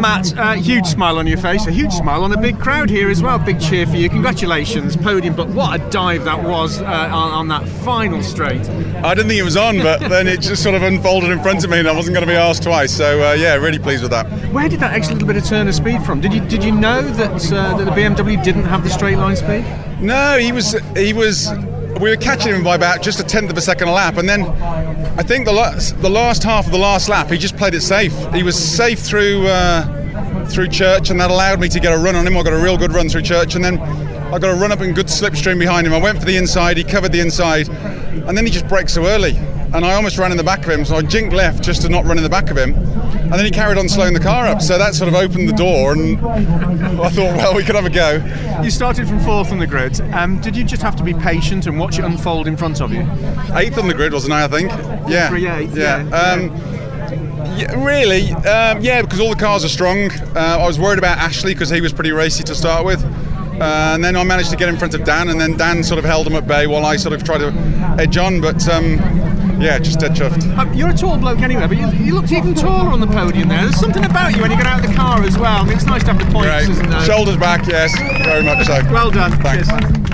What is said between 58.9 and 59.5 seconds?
because all the